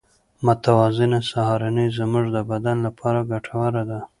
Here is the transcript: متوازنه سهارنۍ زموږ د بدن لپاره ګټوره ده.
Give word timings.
متوازنه 0.45 1.19
سهارنۍ 1.31 1.87
زموږ 1.97 2.25
د 2.35 2.37
بدن 2.51 2.77
لپاره 2.87 3.19
ګټوره 3.31 3.83
ده. 3.89 3.99